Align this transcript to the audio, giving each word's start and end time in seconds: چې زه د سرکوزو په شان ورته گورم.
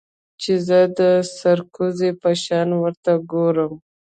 چې 0.41 0.53
زه 0.67 0.79
د 0.99 1.01
سرکوزو 1.37 2.09
په 2.21 2.29
شان 2.43 2.69
ورته 2.81 3.11
گورم. 3.31 3.73